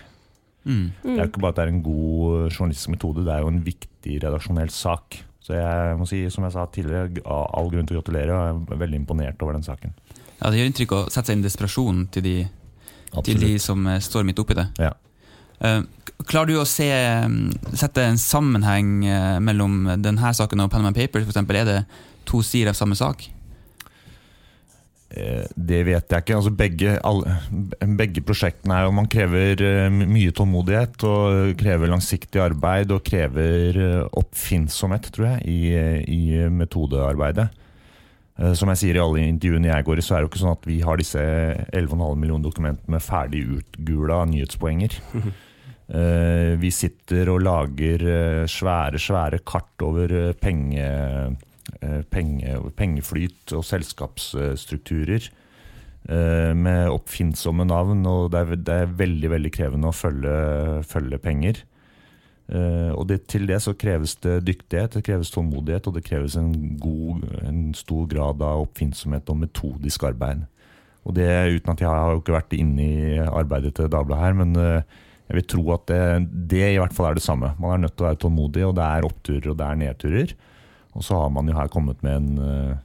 [0.65, 0.87] Mm.
[1.03, 3.53] Det er jo ikke bare at det er en god journalistisk metode, det er jo
[3.53, 5.19] en viktig redaksjonell sak.
[5.43, 8.35] Så jeg må si, som jeg sa tidligere, all grunn til å gratulere.
[8.35, 9.95] og Jeg er veldig imponert over den saken.
[10.39, 12.37] Ja, Det gjør inntrykk å sette seg inn i desperasjonen til de,
[13.27, 14.69] til de som eh, står midt oppi det.
[14.83, 14.93] Ja.
[15.63, 15.83] Eh,
[16.31, 16.87] klarer du å se,
[17.27, 21.27] mm, sette en sammenheng eh, mellom denne saken og Panama Papers?
[21.27, 21.59] For eksempel?
[21.59, 21.79] Er det
[22.29, 23.27] to sider av samme sak?
[25.13, 26.37] Eh, Det vet jeg ikke.
[26.39, 27.37] Altså begge, alle,
[27.99, 33.77] begge prosjektene er jo Man krever eh, mye tålmodighet og krever langsiktig arbeid og krever
[33.77, 35.61] eh, oppfinnsomhet, tror jeg, i,
[36.09, 37.51] i metodearbeidet.
[38.57, 40.55] Som jeg sier i alle intervjuene jeg går i, så er det jo ikke sånn
[40.57, 44.97] at vi har disse 11,5 millioner dokumentene med ferdig utgula nyhetspoenger.
[46.63, 48.01] Vi sitter og lager
[48.49, 50.31] svære, svære kart over eh,
[52.11, 55.29] penge, eh, pengeflyt og selskapsstrukturer.
[56.09, 61.19] eh, Med oppfinnsomme navn, og det er, det er veldig veldig krevende å følge, følge
[61.19, 61.63] penger.
[62.53, 66.37] Eh, Og det, til det så kreves det dyktighet, det kreves tålmodighet, og det kreves
[66.37, 70.47] en, god, en stor grad av oppfinnsomhet og metodisk arbeid.
[71.05, 74.35] Og det uten at jeg har jo ikke vært inne i arbeidet til Dagbladet her,
[74.39, 77.55] men jeg vil tro at det, det i hvert fall er det samme.
[77.59, 80.35] Man er nødt til å være tålmodig, og det er oppturer og det er nedturer.
[80.95, 82.81] Og så har man jo her kommet med en eh,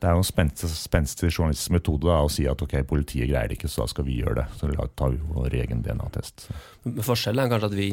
[0.00, 3.48] Det er jo en spenstig, spenstig journalistisk metode da, å si at ok, politiet greier
[3.48, 4.46] det ikke, så da skal vi gjøre det.
[4.58, 6.48] Så da tar vi vår egen DNA-test.
[6.84, 7.86] Men Forskjellen er kanskje at vi,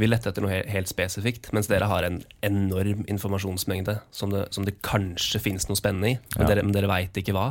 [0.00, 4.64] vi lette etter noe helt spesifikt, mens dere har en enorm informasjonsmengde som det, som
[4.64, 6.54] det kanskje finnes noe spennende i, men Ja.
[6.54, 7.50] dere, men dere veit ikke hva.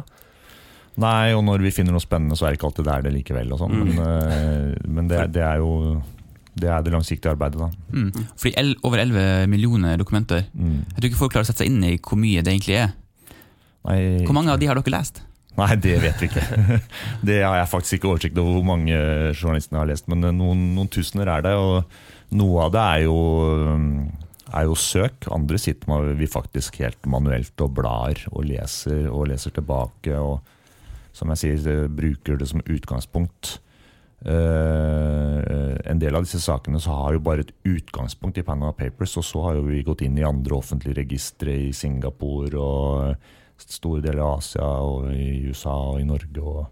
[0.97, 3.13] Nei, og når vi finner noe spennende, så er det ikke alltid det er det
[3.17, 3.49] likevel.
[3.51, 3.73] Og sånn.
[3.75, 3.87] Mm.
[3.91, 6.01] Men, eh, men det, det er jo
[6.55, 7.69] det er det langsiktige arbeidet, da.
[7.91, 8.27] Mm.
[8.39, 10.45] Fordi el over 11 millioner dokumenter.
[10.53, 10.83] Mm.
[10.87, 12.93] Jeg tror ikke folk klarer å sette seg inn i hvor mye det egentlig er.
[13.85, 15.21] Nei, Hvor mange av de har dere lest?
[15.55, 16.79] Nei, det vet vi ikke.
[17.29, 18.95] Det har jeg faktisk ikke oversikt over hvor mange
[19.37, 21.53] journalistene har lest, men noen, noen tusener er det.
[21.55, 23.19] Og noe av det er jo,
[24.51, 25.29] er jo søk.
[25.31, 30.17] Andre sitter man, vi faktisk helt manuelt og blar og leser og leser tilbake.
[30.19, 33.57] Og som jeg sier, bruker det som utgangspunkt.
[34.23, 39.17] Eh, en del av disse sakene så har jo bare et utgangspunkt i Panama Papers,
[39.19, 44.01] og så har jo vi gått inn i andre offentlige registre i Singapore og store
[44.03, 46.41] deler av Asia og i USA og i Norge.
[46.41, 46.65] Og,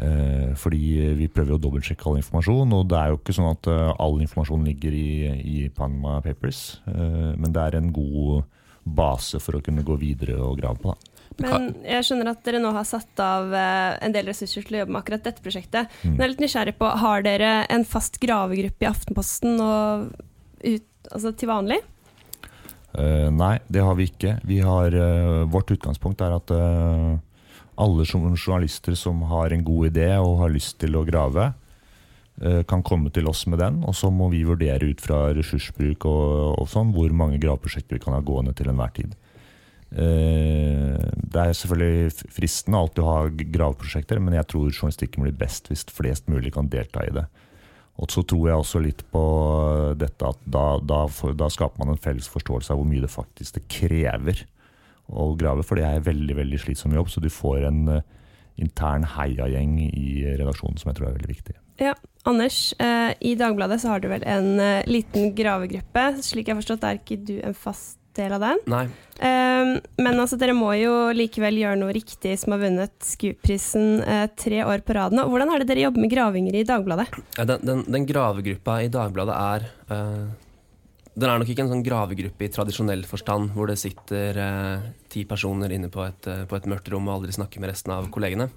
[0.00, 0.82] uh, fordi
[1.16, 4.18] vi prøver å dobbeltsjekke all informasjon, og det er jo ikke sånn at uh, all
[4.24, 5.08] informasjon ligger i,
[5.40, 8.44] i Panama Papers, men det er en god
[8.84, 10.92] base for å kunne gå videre og grave på.
[10.92, 11.15] da.
[11.42, 14.80] Men jeg skjønner at dere nå har satt av eh, en del ressurser til å
[14.82, 15.92] jobbe med akkurat dette prosjektet.
[16.00, 16.14] Mm.
[16.14, 20.08] Men jeg er litt nysgjerrig på, Har dere en fast gravegruppe i Aftenposten og
[20.64, 21.82] ut, altså til vanlig?
[22.96, 24.38] Uh, nei, det har vi ikke.
[24.48, 27.18] Vi har, uh, vårt utgangspunkt er at uh,
[27.76, 31.52] alle som- journalister som har en god idé og har lyst til å grave,
[32.68, 33.78] kan komme til oss med den.
[33.88, 38.02] Og så må vi vurdere ut fra ressursbruk og, og sånn hvor mange graveprosjekter vi
[38.02, 39.14] kan ha gående til enhver tid.
[39.94, 45.70] Eh, det er selvfølgelig fristende alltid å ha graveprosjekter, men jeg tror journalistikken blir best
[45.70, 47.26] hvis flest mulig kan delta i det.
[47.96, 49.22] Og så tror jeg også litt på
[49.96, 53.56] dette at da, da, da skaper man en felles forståelse av hvor mye det faktisk
[53.56, 54.42] det krever
[55.06, 55.64] å grave.
[55.64, 58.04] For det er veldig veldig slitsom jobb, så du får en eh,
[58.60, 61.56] intern heiagjeng i redaksjonen som jeg tror er veldig viktig.
[61.80, 61.92] Ja,
[62.26, 66.06] Anders, eh, i Dagbladet så har du vel en eh, liten gravegruppe.
[66.24, 68.62] Slik jeg har forstått, er ikke du en fast del av den.
[68.70, 68.86] Nei.
[69.16, 69.70] Um,
[70.02, 74.62] men altså, dere må jo likevel gjøre noe riktig som har vunnet SKUP-prisen uh, tre
[74.66, 75.24] år på rad nå.
[75.30, 77.06] Hvordan er det dere jobber med gravinger i Dagbladet?
[77.38, 80.26] Ja, Den, den, den gravegruppa i Dagbladet er uh,
[81.16, 85.22] Den er nok ikke en sånn gravegruppe i tradisjonell forstand, hvor det sitter eh, ti
[85.24, 88.10] personer inne på et, eh, på et mørkt rom og aldri snakker med resten av
[88.12, 88.50] kollegene.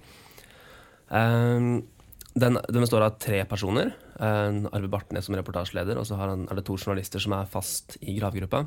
[1.08, 1.88] Um,
[2.36, 3.94] den, den består av tre personer.
[4.20, 7.50] Eh, Arve Bartnes som reportasjeleder, og så har han, er det to journalister som er
[7.50, 8.66] fast i gravegruppa.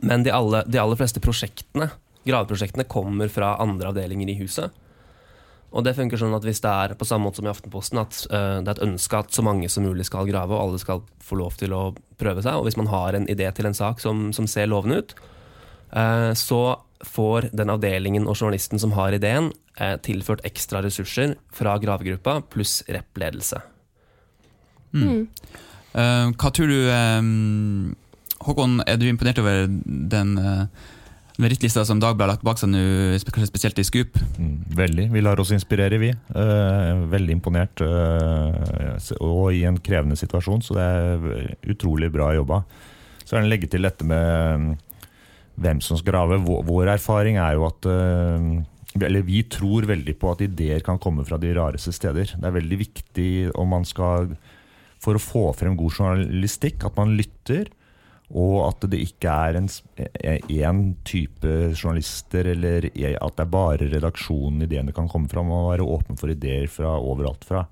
[0.00, 1.90] Men de, alle, de aller fleste prosjektene,
[2.28, 4.74] graveprosjektene kommer fra andre avdelinger i huset.
[5.68, 8.20] Og det funker sånn at hvis det er på samme måte som i Aftenposten, at
[8.32, 11.02] uh, det er et ønske at så mange som mulig skal grave, og alle skal
[11.24, 11.82] få lov til å
[12.20, 15.02] prøve seg, og hvis man har en idé til en sak som, som ser lovende
[15.02, 15.14] ut,
[15.92, 16.62] uh, så
[17.04, 22.80] får den avdelingen og journalisten som har ideen, uh, tilført ekstra ressurser fra gravegruppa pluss
[22.88, 23.60] rep-ledelse.
[25.98, 27.22] Eh, hva tror du eh,
[28.44, 30.36] Håkon, er du imponert over den
[31.38, 32.82] merittlista som Dagbladet har lagt bak seg nå,
[33.30, 34.18] kanskje spesielt i Scoop?
[34.38, 35.06] Mm, veldig.
[35.14, 36.10] Vi lar oss inspirere, vi.
[36.10, 37.80] Eh, veldig imponert.
[37.80, 42.64] eh, og i en krevende situasjon, så det er utrolig bra jobba.
[43.22, 44.68] Så vil jeg legge til dette med mm,
[45.62, 46.40] hvem som skal grave.
[46.42, 48.50] Vår, erfaring er jo at eh,
[48.98, 52.34] eller Vi tror veldig på at ideer kan komme fra de rareste steder.
[52.34, 54.32] Det er veldig viktig om man skal
[54.98, 57.68] for å få frem god journalistikk, at man lytter.
[58.36, 64.66] Og at det ikke er én type journalister, eller e- at det er bare redaksjonen
[64.66, 67.66] ideene kan komme fram, og være åpen for ideer fra overalt fra.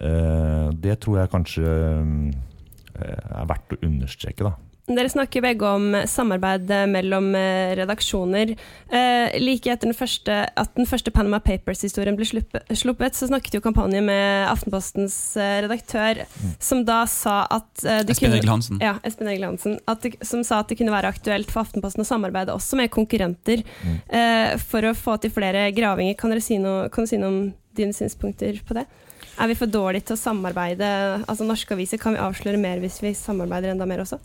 [0.00, 4.52] Eh, Det tror jeg kanskje eh, er verdt å understreke, da.
[4.88, 8.54] Dere snakker begge om samarbeid mellom eh, redaksjoner.
[8.88, 13.58] Eh, like etter den første, at den første Panama Papers-historien ble sluppe- sluppet, så snakket
[13.58, 16.22] jo kampanjen med Aftenpostens eh, redaktør,
[16.56, 18.80] som da sa at eh, Espen Egil Hansen.
[18.80, 19.76] Ja, Espen Egil Hansen.
[19.84, 22.88] At det, som sa at det kunne være aktuelt for Aftenposten å samarbeide også med
[22.94, 23.66] konkurrenter
[24.08, 26.16] eh, for å få til flere gravinger.
[26.16, 27.38] Kan dere si noe, kan du si noe om
[27.76, 28.86] dine synspunkter på det?
[29.38, 30.88] Er vi for dårlige til å samarbeide?
[31.28, 34.16] Altså Norske aviser, kan vi avsløre mer hvis vi samarbeider enda mer også?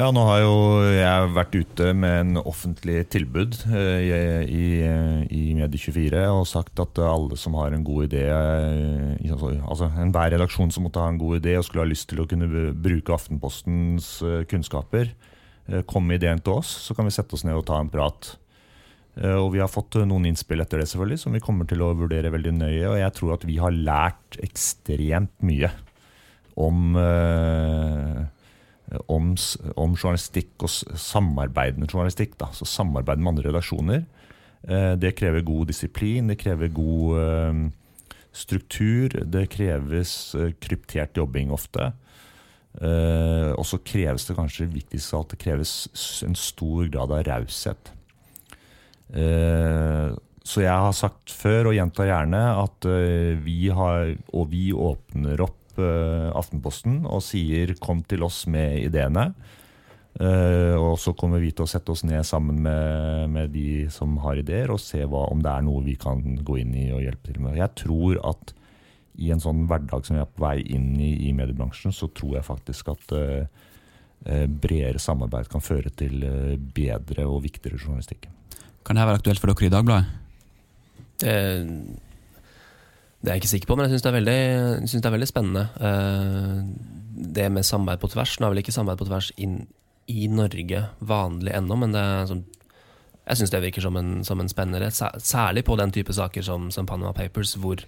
[0.00, 0.52] Ja, nå har jo
[0.94, 4.62] jeg vært ute med en offentlig tilbud eh, i,
[5.28, 10.72] i Medie24 og sagt at alle som har en god idé eh, altså, Enhver redaksjon
[10.72, 12.48] som måtte ha en god idé og skulle ha lyst til å kunne
[12.80, 15.12] bruke Aftenpostens eh, kunnskaper,
[15.68, 17.92] eh, kom med ideen til oss, så kan vi sette oss ned og ta en
[17.92, 18.32] prat.
[19.20, 21.84] Eh, Og vi har fått eh, noen innspill etter det, selvfølgelig, som vi kommer til
[21.84, 22.88] å vurdere veldig nøye.
[22.88, 25.74] Og jeg tror at vi har lært ekstremt mye
[26.56, 28.28] om eh,
[29.06, 29.34] om,
[29.78, 32.36] om journalistikk og samarbeidende journalistikk.
[32.40, 32.50] Da.
[32.56, 34.04] Så samarbeid med andre redaksjoner.
[34.62, 37.60] Eh, det krever god disiplin, det krever god eh,
[38.32, 39.14] struktur.
[39.24, 41.92] Det kreves eh, kryptert jobbing ofte.
[42.80, 45.72] Og så kreves det kanskje viktigst alt, det kreves
[46.22, 47.90] en stor grad av raushet.
[50.46, 52.86] Så jeg har sagt før, og gjentar gjerne, at
[53.42, 59.34] vi har, og vi åpner opp eh, Aftenposten og sier 'kom til oss med ideene'.
[60.20, 64.16] Eh, og så kommer vi til å sette oss ned sammen med, med de som
[64.18, 67.04] har ideer, og se hva, om det er noe vi kan gå inn i og
[67.04, 67.56] hjelpe til med.
[67.56, 68.54] Jeg tror at
[69.20, 72.38] i en sånn hverdag som vi er på vei inn i i mediebransjen, så tror
[72.38, 73.46] jeg faktisk at eh,
[74.26, 78.28] eh, bredere samarbeid kan føre til eh, bedre og viktigere journalistikk.
[78.86, 80.16] Kan dette være aktuelt for dere i Dagbladet?
[81.20, 81.34] Det,
[83.20, 85.66] det er jeg ikke sikker på, men jeg syns det, det er veldig spennende.
[85.80, 86.62] Eh,
[87.20, 88.38] Det med samarbeid på tvers.
[88.40, 89.66] Nå er vel ikke samarbeid på tvers inn
[90.08, 91.92] i Norge vanlig ennå, men
[92.26, 92.46] sånn
[93.30, 96.70] jeg syns det virker som en, som en spennende særlig på den type saker som,
[96.74, 97.82] som Panama Papers, hvor,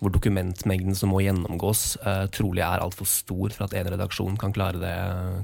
[0.00, 4.54] hvor dokumentmengden som må gjennomgås, eh, trolig er altfor stor for at en redaksjon kan
[4.56, 4.96] klare det,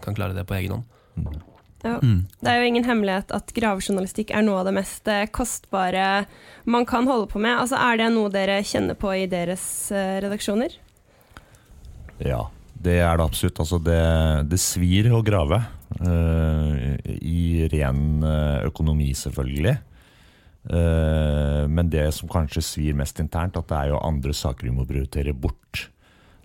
[0.02, 1.38] kan klare det på egen hånd.
[1.84, 1.98] Ja.
[2.02, 2.26] Mm.
[2.42, 6.26] Det er jo ingen hemmelighet at gravejournalistikk er noe av det mest eh, kostbare
[6.66, 7.54] man kan holde på med.
[7.54, 9.64] Altså, er det noe dere kjenner på i deres
[9.94, 10.74] eh, redaksjoner?
[12.18, 13.60] Ja, det er det absolutt.
[13.62, 14.00] Altså det,
[14.50, 15.62] det svir å grave.
[15.98, 18.24] Uh, I ren
[18.66, 19.76] økonomi, selvfølgelig.
[20.68, 24.74] Uh, men det som kanskje svir mest internt, at det er jo andre saker vi
[24.74, 25.86] må prioritere bort.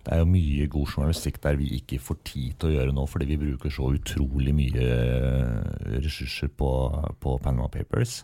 [0.04, 3.06] Det er jo mye god journalistikk der vi ikke får tid til å gjøre nå,
[3.08, 6.68] fordi vi bruker så utrolig mye eh, ressurser på,
[7.24, 8.18] på Panama Papers.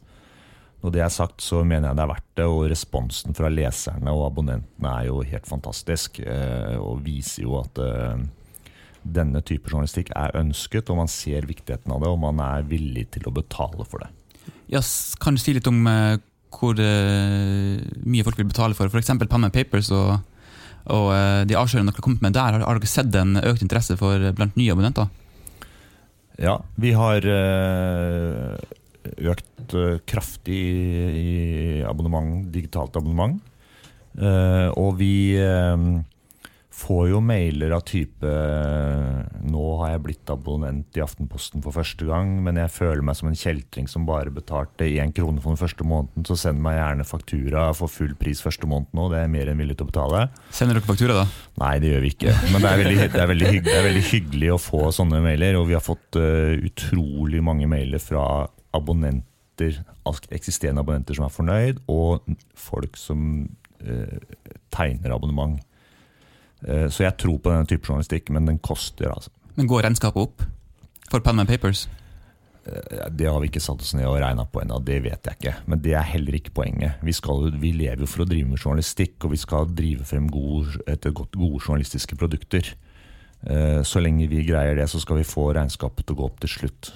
[0.83, 4.13] Når det er sagt, så mener jeg det er verdt det, og responsen fra leserne
[4.13, 6.21] og abonnentene er jo helt fantastisk.
[6.21, 8.23] eh, Og viser jo at eh,
[9.01, 13.07] denne type journalistikk er ønsket, og man ser viktigheten av det, og man er villig
[13.17, 14.13] til å betale for det.
[14.69, 14.85] Ja,
[15.21, 15.81] kan du si litt om
[16.51, 19.13] hvor mye folk vil betale for f.eks.
[19.23, 20.19] Panama Papers og,
[20.89, 22.61] og eh, de avsløringene dere har kommet med der?
[22.63, 25.11] Har, dere sett en økt interesse for eh, blant nye abonnenter?
[26.41, 28.55] Ja, vi har eh,
[29.31, 29.75] økt
[30.09, 30.61] kraftig
[31.21, 33.39] i, abonnement, digitalt abonnement.
[34.21, 35.37] Og vi
[36.71, 38.31] får jo mailer av type
[39.51, 43.31] Nå har jeg blitt abonnent i Aftenposten for første gang, men jeg føler meg som
[43.31, 47.07] en kjeltring som bare betalte én krone for den første måneden, så send meg gjerne
[47.09, 49.91] faktura for full pris første måneden òg, det er jeg mer enn villig til å
[49.91, 50.25] betale.
[50.55, 51.27] Sender dere faktura, da?
[51.65, 52.35] Nei, det gjør vi ikke.
[52.53, 55.23] Men det er veldig, det er veldig, hygg, det er veldig hyggelig å få sånne
[55.25, 55.59] mailer.
[55.61, 58.25] Og vi har fått uh, utrolig mange mailer fra
[58.77, 59.81] abonnenter,
[60.31, 63.49] eksisterende abonnenter som er fornøyd, og folk som
[64.71, 65.59] tegner abonnement.
[65.61, 65.70] Eh,
[66.93, 69.31] så jeg tror på denne type journalistikk, men den koster, altså.
[69.57, 70.45] Men går regnskapet opp
[71.11, 71.87] for Panama Papers?
[72.67, 75.37] Eh, Det har vi ikke satt oss ned og regna på ennå, det vet jeg
[75.39, 75.55] ikke.
[75.67, 77.01] Men det er heller ikke poenget.
[77.03, 80.29] Vi, skal, vi lever jo for å drive med journalistikk, og vi skal drive frem
[80.31, 82.75] god, etter godt, gode journalistiske produkter.
[83.47, 86.41] Eh, Så lenge vi greier det, så skal vi få regnskapet til å gå opp
[86.45, 86.93] til slutt.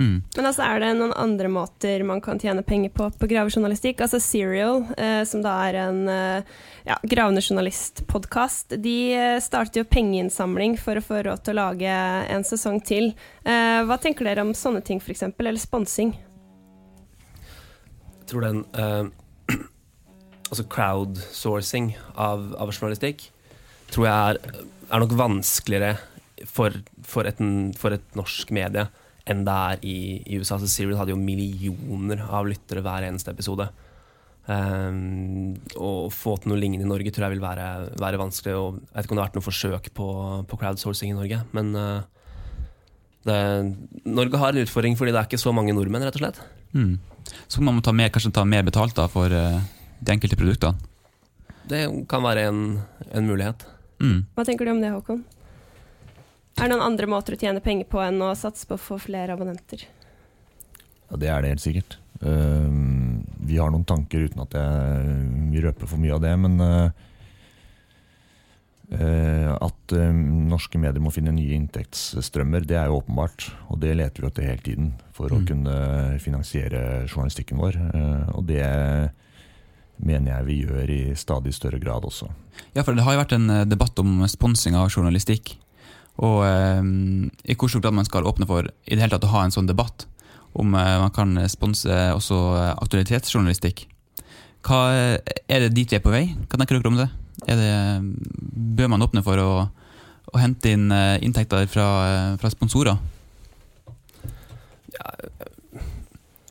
[0.00, 0.22] Mm.
[0.36, 4.00] Men altså, er det noen andre måter man kan tjene penger på på gravejournalistikk?
[4.04, 6.52] Altså Serial, eh, som da er en eh,
[6.88, 8.96] ja, gravende journalistpodkast, de
[9.44, 11.96] starter jo pengeinnsamling for å få råd til å lage
[12.32, 13.12] en sesong til.
[13.44, 16.14] Eh, hva tenker dere om sånne ting, f.eks., eller sponsing?
[18.22, 19.04] Jeg tror den eh,
[20.52, 23.30] Altså crowdsourcing av, av journalistikk
[23.92, 24.58] tror jeg er,
[24.92, 25.94] er nok vanskeligere
[26.48, 26.74] for,
[27.06, 27.40] for, et,
[27.78, 28.84] for et norsk medie
[29.30, 30.58] enn det er i, i USA.
[30.58, 33.68] Så Serial hadde jo millioner av lyttere hver eneste episode.
[34.42, 37.66] Um, å få til noe lignende i Norge tror jeg vil være,
[38.02, 38.56] være vanskelig.
[38.58, 40.08] Og jeg vet ikke om det har vært noe forsøk på,
[40.50, 42.02] på crowdsourcing i Norge, men uh,
[43.28, 43.38] det,
[44.08, 46.40] Norge har en utfordring fordi det er ikke så mange nordmenn, rett og slett.
[46.74, 46.96] Mm.
[47.46, 49.60] Så man må ta mer, kanskje ta mer betalt da for uh,
[50.02, 50.90] de enkelte produktene.
[51.70, 52.64] Det kan være en,
[53.14, 53.62] en mulighet.
[54.02, 54.24] Mm.
[54.34, 55.22] Hva tenker du om det, Håkon?
[56.58, 58.98] Er det noen andre måter å tjene penger på enn å satse på å få
[59.00, 59.86] flere abonnenter?
[61.10, 61.98] Ja, Det er det helt sikkert.
[62.22, 62.68] Uh,
[63.42, 65.16] vi har noen tanker uten at jeg
[65.50, 67.08] vil røpe for mye av det, men uh,
[68.92, 73.46] Uh, at uh, norske medier må finne nye inntektsstrømmer, det er jo åpenbart.
[73.72, 75.46] Og det leter vi etter hele tiden for å Mm.
[75.48, 75.76] kunne
[76.20, 77.78] finansiere journalistikken vår.
[77.94, 78.66] Uh, og det
[79.96, 82.28] mener jeg vi gjør i stadig større grad også.
[82.74, 85.56] Ja, for det har jo vært en debatt om sponsing av journalistikk.
[86.20, 86.82] Og eh,
[87.48, 89.70] i hvor grad man skal åpne for i det hele tatt å ha en sånn
[89.70, 90.06] debatt.
[90.52, 93.86] Om eh, man kan sponse også eh, aktualitetsjournalistikk.
[94.66, 96.26] Hva, eh, er det dit vi er på vei?
[96.46, 97.08] Hva tenker dere om det?
[97.42, 97.72] Det
[98.76, 99.50] bør man åpne for å,
[100.32, 103.00] å hente inn eh, inntekter fra, eh, fra sponsorer?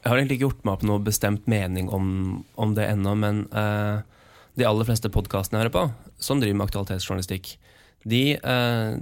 [0.01, 2.05] Jeg har egentlig ikke gjort meg opp noe bestemt mening om,
[2.57, 4.01] om det ennå, men eh,
[4.57, 7.53] de aller fleste podkastene jeg hører på, som driver med aktualitetsjournalistikk,
[8.03, 8.95] de, eh,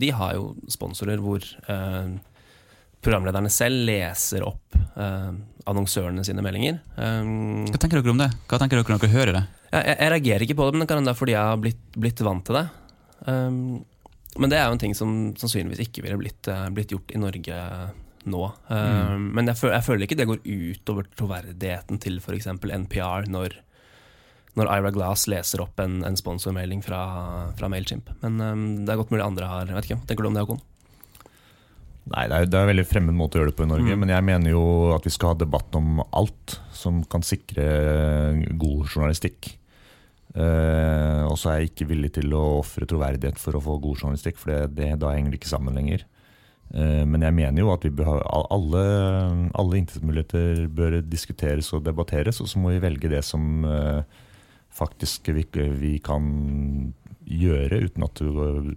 [0.00, 2.12] de har jo sponsorer hvor eh,
[3.04, 5.30] programlederne selv leser opp eh,
[5.70, 6.80] annonsørene sine meldinger.
[6.96, 8.30] Hva tenker dere om det?
[8.48, 9.46] Hva tenker dere når dere hører det?
[9.70, 11.52] jeg, jeg, jeg reagerer ikke på det, men det kan hende det er fordi jeg
[11.52, 12.66] har blitt, blitt vant til det.
[14.40, 17.58] Men det er jo en ting som sannsynligvis ikke ville blitt, blitt gjort i Norge
[18.30, 18.42] nå.
[18.70, 19.28] Mm.
[19.36, 22.48] Men jeg føler, jeg føler ikke det går utover troverdigheten til f.eks.
[22.56, 23.56] NPR når,
[24.58, 27.00] når Ira Glass leser opp en, en sponsormelding fra,
[27.58, 28.08] fra Mailchimp.
[28.24, 30.60] Men um, det er godt mulig andre har vet ikke, Tenker du om det, Håkon?
[32.10, 33.92] Nei, det er, det er en veldig fremmed måte å gjøre det på i Norge,
[33.94, 34.00] Mm.
[34.02, 34.62] men jeg mener jo
[34.96, 37.66] at vi skal ha debatt om alt som kan sikre
[38.58, 39.52] god journalistikk.
[40.34, 43.98] Eh, og så er jeg ikke villig til å ofre troverdighet for å få god
[44.02, 46.04] journalistikk, for det, det, da henger det ikke sammen lenger.
[46.74, 48.82] Eh, men jeg mener jo at ha- alle,
[49.58, 54.02] alle inntektsmuligheter bør diskuteres og debatteres, og så må vi velge det som eh,
[54.74, 55.44] faktisk vi,
[55.80, 56.24] vi kan
[57.30, 58.20] gjøre uten at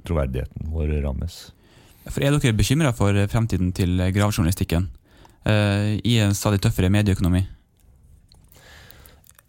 [0.06, 1.40] troverdigheten vår rammes.
[2.10, 4.90] For Er dere bekymra for fremtiden til gravejournalistikken
[5.48, 7.46] uh, i en stadig tøffere medieøkonomi?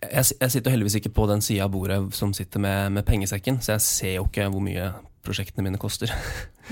[0.05, 3.59] Jeg, jeg sitter heldigvis ikke på den sida av bordet som sitter med, med pengesekken,
[3.65, 4.91] så jeg ser jo ikke hvor mye
[5.25, 6.13] prosjektene mine koster.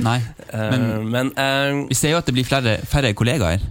[0.05, 0.19] Nei.
[0.53, 3.65] men, Men- men uh, Vi ser jo at det blir flere, færre kollegaer.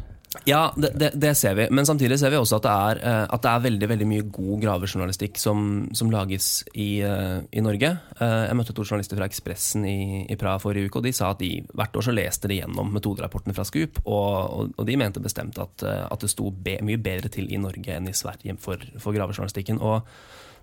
[0.48, 1.66] Ja, det, det, det ser vi.
[1.76, 4.28] Men samtidig ser vi også at det er, eh, at det er veldig veldig mye
[4.32, 5.66] god gravejournalistikk som,
[5.98, 7.90] som lages i, eh, i Norge.
[8.16, 11.34] Eh, Jeg møtte to journalister fra Ekspressen i, i Praha forrige uke, og de sa
[11.36, 14.98] at de hvert år så leste de gjennom metoderapportene fra Scoop, og, og, og de
[15.04, 18.56] mente bestemt at, at det sto be, mye bedre til i Norge enn i Sverige
[18.64, 19.84] for, for gravejournalistikken.
[19.84, 20.08] Og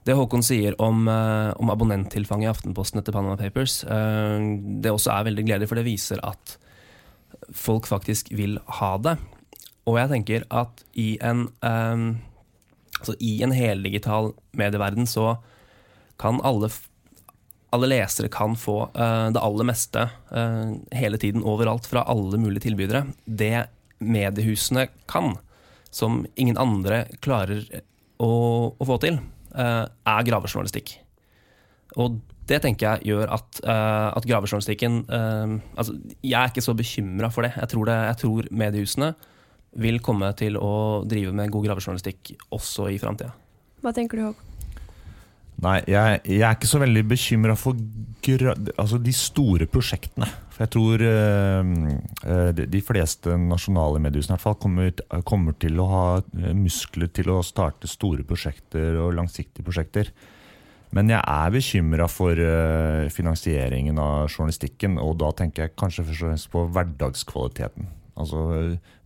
[0.08, 5.44] det Håkon sier om, om abonnenttilfanget i Aftenposten etter Panama Papers, det også er veldig
[5.44, 6.54] gledelig, for det viser at
[7.52, 9.18] folk faktisk vil ha det.
[9.88, 12.04] Og jeg tenker at i en, um,
[12.98, 15.38] altså i en heldigital medieverden så
[16.20, 16.68] kan alle,
[17.72, 22.66] alle lesere kan få uh, det aller meste uh, hele tiden overalt fra alle mulige
[22.68, 23.06] tilbydere.
[23.24, 25.36] Det mediehusene kan,
[25.90, 27.64] som ingen andre klarer
[28.20, 28.32] å,
[28.74, 29.20] å få til,
[29.54, 30.98] uh, er gravejournalistikk.
[31.98, 36.76] Og det tenker jeg gjør at, uh, at gravejournalistikken uh, altså, Jeg er ikke så
[36.76, 37.54] bekymra for det.
[37.56, 37.98] Jeg tror, det.
[38.10, 39.12] jeg tror mediehusene
[39.76, 43.34] vil komme til å drive med god gravejournalistikk også i framtida.
[43.84, 44.44] Hva tenker du, Håkon?
[45.58, 47.74] Nei, jeg, jeg er ikke så veldig bekymra for
[48.22, 50.28] gra altså de store prosjektene.
[50.54, 51.72] For jeg tror eh,
[52.30, 54.92] eh, de- de fleste nasjonale mediehusene i hvert fall kommer,
[55.26, 60.12] kommer til å ha eh, muskler til å starte store prosjekter og langsiktige prosjekter.
[60.94, 66.22] Men jeg er bekymra for eh, finansieringen av journalistikken, og da tenker jeg kanskje først
[66.22, 67.90] og fremst på hverdagskvaliteten.
[68.18, 68.44] Altså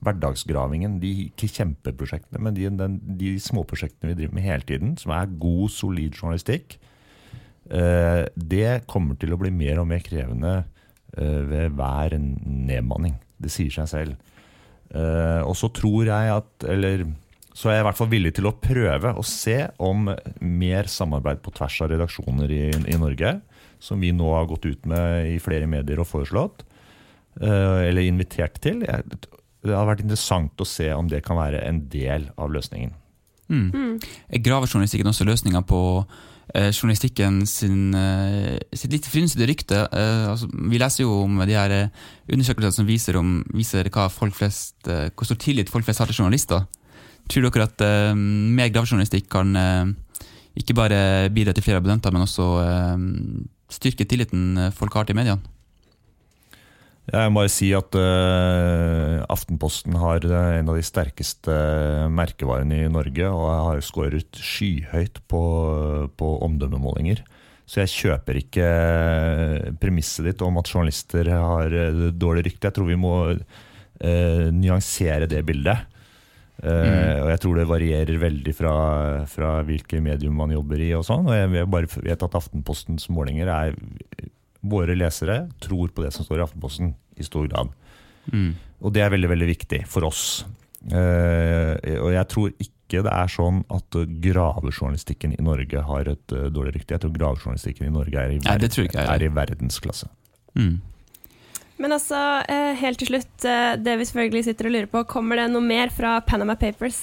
[0.04, 0.98] hverdagsgravingen.
[1.02, 5.32] De ikke kjempeprosjektene, men de, den, de småprosjektene vi driver med hele tiden, som er
[5.42, 6.78] god, solid journalistikk.
[7.70, 10.54] eh, det kommer til å bli mer og mer krevende
[11.16, 13.18] eh, ved hver nedmanning.
[13.42, 14.32] Det sier seg selv.
[14.92, 17.06] Eh, og så tror jeg at Eller
[17.52, 20.06] så er jeg i hvert fall villig til å prøve å se om
[20.40, 23.34] mer samarbeid på tvers av redaksjoner i, i Norge,
[23.82, 26.64] som vi nå har gått ut med i flere medier og foreslått,
[27.40, 28.82] eller invitert til.
[28.82, 32.92] Det har vært interessant å se om det kan være en del av løsningen.
[33.52, 34.00] Mm.
[34.32, 35.80] Er gravejournalistikken også løsninga på
[36.54, 39.82] eh, journalistikken sin, eh, sitt litt frynsete rykte?
[39.92, 44.08] Eh, altså, vi leser jo om de her eh, undersøkelsene som viser, om, viser hva
[44.12, 46.64] folk flest, eh, hvor stor tillit folk flest har til journalister.
[47.30, 49.92] Tror dere at eh, mer gravejournalistikk kan eh,
[50.58, 53.08] ikke bare bidra til flere abonnenter, men også eh,
[53.72, 55.42] styrke tilliten eh, folk har til mediene?
[57.10, 61.54] Jeg må bare si at uh, Aftenposten har eh, en av de sterkeste
[62.14, 65.42] merkevarene i Norge, og har skåret skyhøyt på,
[66.14, 67.24] på omdømmemålinger.
[67.66, 72.68] Så jeg kjøper ikke eh, premisset ditt om at journalister har eh, dårlig rykte.
[72.68, 75.88] Jeg tror vi må uh, nyansere det bildet.
[76.62, 78.74] Eh, Og jeg tror det varierer veldig fra,
[79.30, 80.92] fra hvilke medium man jobber i.
[80.94, 83.74] og sånn, og jeg jeg bare vet at Aftenpostens målinger er
[84.62, 87.72] Våre lesere tror på det som står i Aftenposten, i stor grad.
[88.32, 88.52] Mm.
[88.82, 90.44] Og det er veldig veldig viktig for oss.
[90.82, 96.48] Uh, og jeg tror ikke det er sånn at gravejournalistikken i Norge har et uh,
[96.52, 96.96] dårlig rykte.
[96.96, 100.10] Jeg tror gravejournalistikken i Norge er i, Nei, ikke jeg er i verdensklasse.
[100.58, 100.80] Mm.
[101.82, 103.34] Men altså, uh, helt til slutt,
[103.82, 107.02] det vi selvfølgelig sitter og lurer på, kommer det noe mer fra Panama Papers?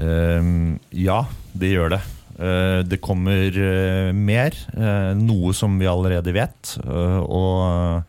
[0.00, 0.42] Eh,
[0.90, 1.20] ja,
[1.52, 2.00] det gjør det.
[2.40, 4.54] Eh, det kommer eh, mer.
[4.72, 6.78] eh, noe som vi allerede vet.
[6.86, 8.04] og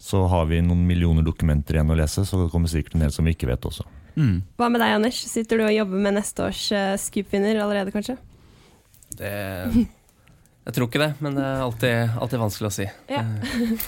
[0.00, 3.12] så har vi noen millioner dokumenter igjen å lese, så det kommer sikkert en del
[3.12, 3.84] som vi ikke vet også.
[4.16, 4.40] Mm.
[4.56, 5.18] Hva med deg, Anders?
[5.28, 6.62] Sitter du og jobber med neste års
[7.04, 8.16] Scoop-vinner allerede, kanskje?
[9.20, 9.28] Det,
[10.64, 12.88] jeg tror ikke det, men det er alltid, alltid vanskelig å si.
[13.12, 13.26] Ja.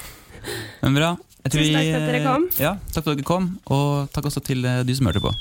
[0.82, 1.10] Men bra.
[1.46, 2.46] Jeg tror Tusen takk for at dere kom.
[2.60, 5.32] Ja, takk for at dere kom, og takk også til de som hørte på.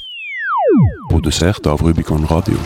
[1.11, 2.61] Produsert av Rubicon Radio.